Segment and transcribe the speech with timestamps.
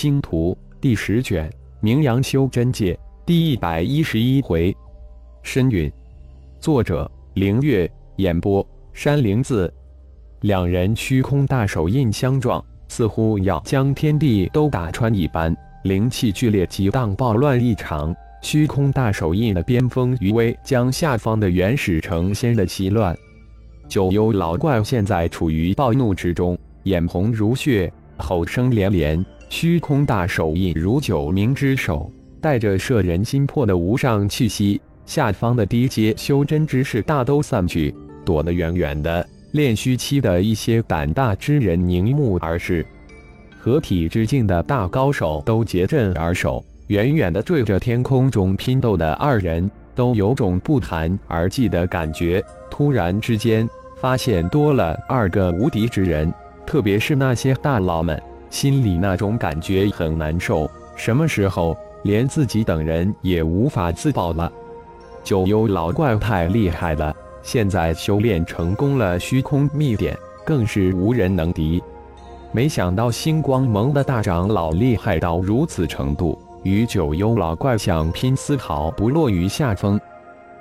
[0.00, 1.46] 星图》第十卷
[1.80, 2.94] 《名扬修真界》
[3.26, 4.74] 第一百一十一回。
[5.42, 5.92] 深云，
[6.58, 9.70] 作者：凌月，演播：山灵子。
[10.40, 18.16] 两人虚空大手印相撞，似乎要将天地都打穿一般，灵气剧烈激荡，暴乱异常。
[18.40, 23.14] 虚空大手印的边锋余威，将下方的原始城掀得稀乱。
[23.86, 29.22] 九幽老怪现在处于暴怒之中，眼红如血，吼声连连。
[29.50, 32.10] 虚空大手印如九明之手，
[32.40, 34.80] 带着摄人心魄的无上气息。
[35.04, 37.92] 下方的低阶修真之士大都散去，
[38.24, 39.26] 躲得远远的。
[39.50, 42.86] 炼虚期的一些胆大之人凝目而视，
[43.58, 52.42] 合体之境的大高手都结阵而守，远远的对着天空中拼斗的二人，都有种不寒而栗的感觉。
[52.70, 53.68] 突然之间，
[54.00, 56.32] 发现多了二个无敌之人，
[56.64, 60.70] 特别是那些大佬们，心里那种感觉很难受。
[60.96, 64.52] 什么时候连自己等人也无法自保了？
[65.24, 67.14] 九幽老怪太厉害了！
[67.42, 71.82] 现在修炼成功了，虚空秘典更是无人能敌。
[72.52, 79.98] 没想到星光盟的大长老厉害到如此程度，与九幽老怪想拼，丝毫不落于下风。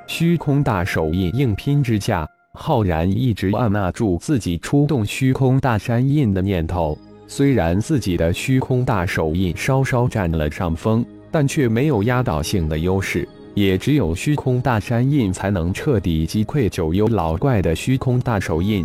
[0.08, 6.97] 虚空大手印硬拼之下，浩然一直按捺住自己出动虚空大山印的念头。
[7.31, 13.25] 虽然自己的虚空大手印稍稍占了上风，但却没有压倒性的优势。
[13.53, 18.83] 也只有虚空大山印才能彻底击溃九幽老怪的虚空大手印。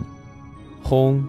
[0.82, 1.24] 轰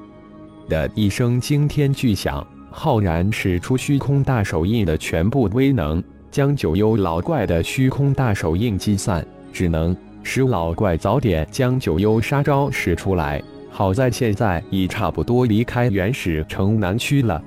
[0.67, 9.25] 的一声惊天巨响，浩然使出虚空大手印的全部威能，将九幽老怪的虚空大手印击散。
[9.53, 13.41] 只能使老怪早点将九幽杀招使出来。
[13.77, 17.43] 好在现在已差不多离开原始城南区了。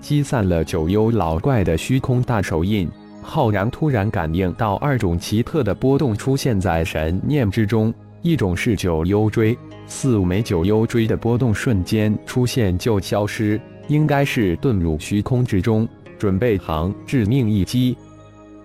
[0.00, 2.88] 击散了九幽老怪的虚空大手印。
[3.20, 7.92] 浩然突然感应到二种奇特的波动出现在神念之中，
[8.22, 9.58] 一种是九幽锥，
[9.88, 15.88] 四五枚九幽锥的波动瞬间出现就消失，应该是遁入虚空之中，
[16.20, 17.96] 准备行致命一击。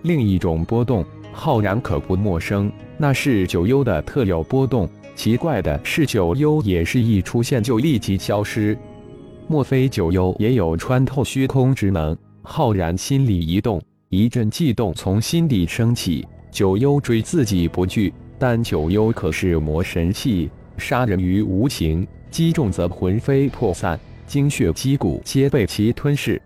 [0.02, 4.88] 另一种波动，浩然可不陌生，那是九幽的特有波动。
[5.14, 8.76] 奇怪的是，九幽也是一出现就立即消失，
[9.46, 12.16] 莫非九幽也有穿透虚空之能？
[12.42, 13.80] 浩然心里一动。
[14.10, 26.40] 一阵悸动从心底升起，九幽追自己不惧，但九幽可是魔神器，杀人于无形，击中则魂飞魄散，精血肌骨皆被其吞噬。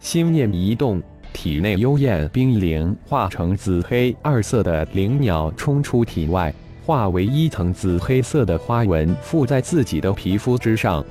[0.00, 1.00] 心念一动，
[1.32, 6.52] 体内幽焰冰灵化成紫黑二色的灵鸟冲出体外，
[6.86, 11.04] 化为一层紫黑色的花纹附在自己的皮肤之上。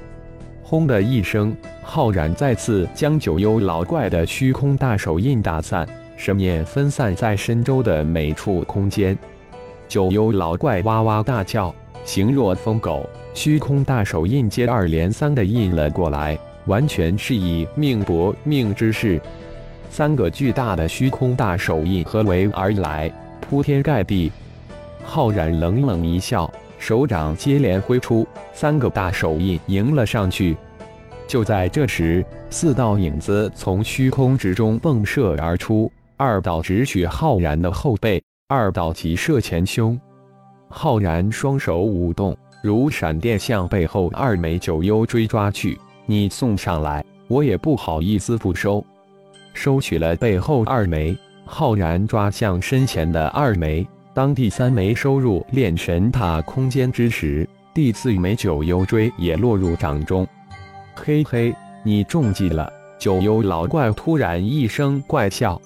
[0.64, 1.54] 轰的一声，
[1.84, 5.86] 浩然再次将九幽老怪的虚空大手印打散，
[6.16, 9.18] 神念分散在身周的每处空间。
[9.86, 11.76] 九幽老怪哇哇大叫，
[12.06, 19.20] 形若疯狗，虚空大手印接二连三的印了过来，完全是以命搏命之势。
[19.90, 24.32] 三个巨大的虚空大手印合围而来，铺天盖地。
[25.06, 26.52] 浩然冷冷一笑。
[26.78, 30.56] 手掌接连挥出，三个大手印迎了上去。
[31.26, 40.00] 就在这时，四道影子从虚空之中迸射而出，二道直取浩然的后背，二道急射前胸。
[40.70, 45.80] 浩然双手舞动，如闪电向背后二枚九幽锥抓去。
[46.06, 48.86] 你送上来，我也不好意思不收。
[49.54, 53.88] 收取了背后二枚，浩然抓向身前的二枚。
[54.16, 60.26] 当第三枚收入炼神塔空间之时，第四枚九幽锥也落入掌中。
[60.96, 61.54] 嘿嘿，
[61.84, 62.72] 你中计了！
[62.98, 65.62] 九幽老怪突然一声怪笑。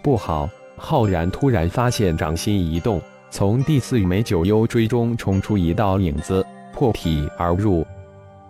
[0.00, 0.48] 不好！
[0.76, 7.84] 浩然突然发现掌心一动，从第四枚九幽锥中冲出一道影子，破体而入。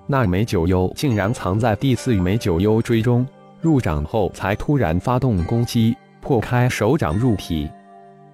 [0.07, 3.27] 那枚九幽竟然藏在第四枚九幽锥中，
[3.63, 7.67] 入掌后才突然发动攻击，破开手掌入体。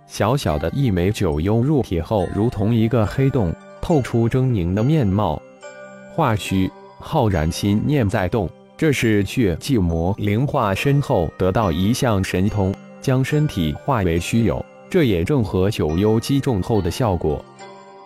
[0.08, 5.40] 小小的一枚九幽入体后，如同一个黑洞，透出狰狞的面貌。
[6.14, 6.68] 化虚，
[6.98, 14.64] 浩然心念在动，这是血寂魔灵化身后得到一项神通，将身体化为虚有。
[14.90, 17.44] 这也正合九幽击中后的效果。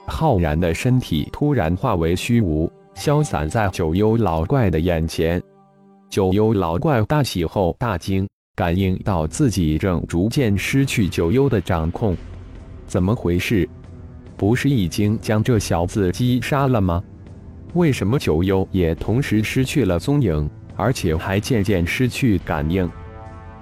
[0.08, 5.40] 浩然的身体突然化为虚无，消散在九幽老怪的眼前。
[6.10, 8.28] 九幽老怪大喜后大惊。
[8.54, 12.14] 感应到自己正逐渐失去九幽的掌控，
[12.86, 13.66] 怎么回事？
[14.36, 17.02] 不是已经将这小子击杀了吗？
[17.72, 20.50] 为什么九幽也同时失去了踪影？
[20.76, 22.86] 而且还渐渐失去感应。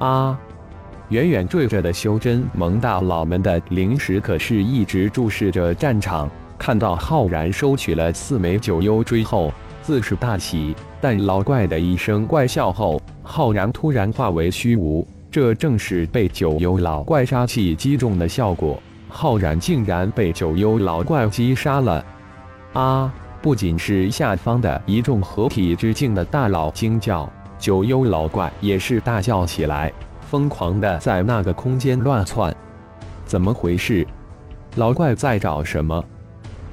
[0.00, 0.36] 啊！
[1.10, 6.28] 远远坠着的修真蒙大佬们的灵石可是一直注视着战场，
[6.58, 10.74] 看到浩然收取了四枚九幽锥后，自是大喜。
[11.00, 18.80] 但老怪的一声怪笑后，浩然突然化为虚无，这正是被九幽老怪杀气击中的效果。
[19.08, 22.04] 浩然竟然被九幽老怪击杀了！
[22.74, 23.12] 啊！
[23.42, 27.26] 不仅是下方的一众合体之境的大佬惊叫，
[27.58, 32.54] 九幽老怪也是大叫起来，疯狂的在那个空间乱窜。
[33.24, 34.06] 怎么回事？
[34.76, 36.04] 老怪在找什么？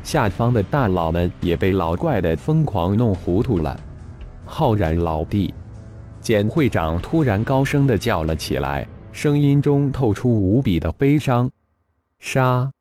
[0.03, 3.79] 下方的大佬们也被老怪的疯狂弄糊涂了。
[4.47, 5.53] 浩然老弟，
[6.21, 11.51] 简会长突然高声的叫了起来，声音中透出无比的悲伤。
[12.19, 12.71] 杀！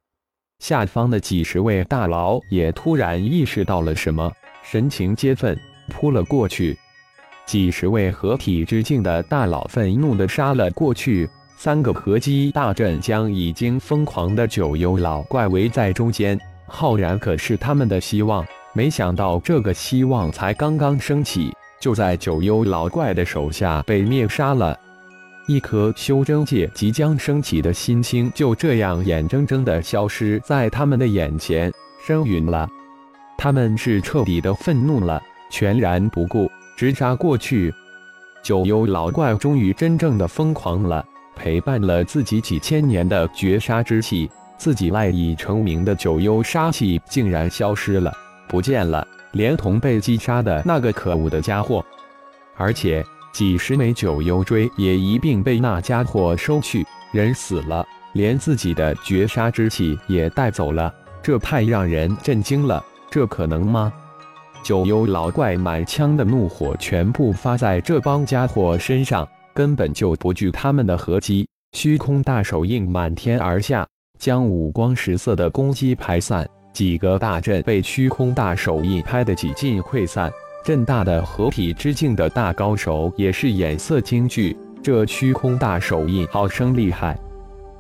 [0.61, 4.33] 下方的几十位大佬也突然意识到了什么，
[4.63, 5.59] 神情皆愤，
[5.91, 6.79] 扑了过去。
[7.45, 11.29] 几十位合体之境的大佬愤怒的杀了过去，
[11.59, 16.41] 三个合击大阵将已经疯狂的九幽老怪围在中间。
[16.67, 18.45] 浩然可是他们的希望。
[18.77, 21.51] 没想到这个希望才刚刚升起，
[21.81, 24.79] 就在九幽老怪的手下被灭杀了。
[25.49, 31.73] 一颗修真界即将升起的新星就这样眼睁睁地消失在他们的眼前，
[32.07, 32.69] 升陨了。
[33.39, 36.47] 他们是彻底的愤怒了，全然不顾，
[36.77, 37.73] 直杀过去。
[38.43, 41.03] 九幽老怪终于真正的疯狂了，
[41.35, 48.13] 陪伴了自己几千年的绝杀之气，自己赖以成名的九幽杀气竟然消失了。
[48.49, 51.85] 不见了，连同被击杀的那个可恶的家伙，
[52.57, 56.87] 而且几十枚九幽锥也一并被那家伙收去。
[57.13, 62.85] 人死了，连自己的绝杀之气也带走了，这太让人震惊了。
[63.11, 63.93] 这可能吗？
[64.63, 71.49] 九幽老怪满腔的怒火全部发在这帮家伙身上，根本就不惧他们的合击。
[71.73, 73.87] 虚空大手印满天而下，
[74.19, 76.47] 将五光十色的攻击排散。
[76.77, 80.31] 几个大阵被虚空大手印拍得几近溃散，
[80.63, 84.55] 阵大的合体之境的大高手也是眼色惊惧。
[84.83, 87.19] 这虚空大手印好生厉害！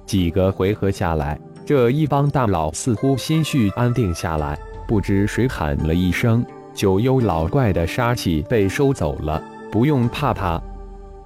[0.06, 4.58] 几个回合下来，这一帮大佬似乎心绪安定下来。
[4.88, 10.58] 不知谁喊了一声：“九幽老怪的杀气被收走了，不用怕他。”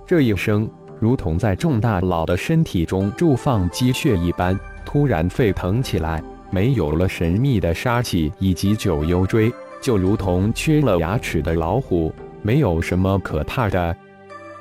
[0.05, 0.69] 这一声
[0.99, 6.21] 如同在众大佬的身体中注放积血一般，突然沸腾起来。
[6.51, 12.13] 没有了神秘的杀气以及九幽锥，就如同缺了牙齿的老虎，
[12.43, 13.97] 没有什么可怕的。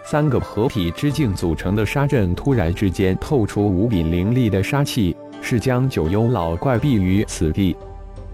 [0.05, 7.75] 三个合体之境组成的杀阵突然之间透出无比凌厉的杀气，是将九幽老怪毙于此地。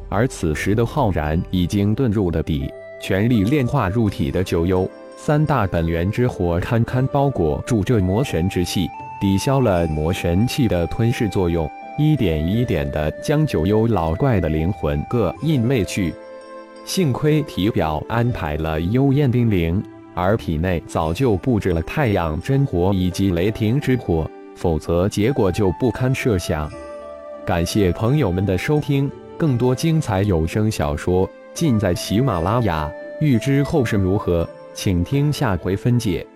[0.07, 8.87] 而此时的浩然已经遁入了底，全力炼化入体的九幽三大本源之火堪堪包裹住这魔神之气，
[9.19, 11.69] 抵消了魔神器的吞噬作用。
[11.97, 16.13] 一点一点地将九幽老怪的灵魂各印魅去，
[16.83, 19.81] 幸亏体表安排了幽焰冰灵，
[20.13, 26.69] 而体内早就布置了太阳真火以及雷霆之火，否则结果就不堪设想。
[27.45, 32.91] 感谢朋友们的收听，更多精彩有声小说尽在喜马拉雅。
[33.21, 36.27] 欲知后事如何，请听下回分解。